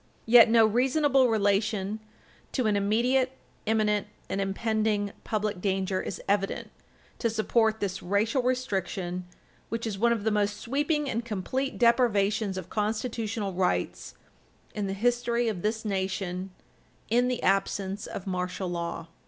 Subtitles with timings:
[0.25, 1.99] Yet no reasonable relation
[2.53, 3.33] to an "immediate,
[3.67, 6.71] imminent, and impending" public danger is evident
[7.19, 9.27] to support this racial restriction,
[9.69, 14.15] which is one of the most sweeping and complete deprivations of constitutional rights
[14.73, 16.49] in the history of this nation
[17.11, 19.07] in the absence of martial law.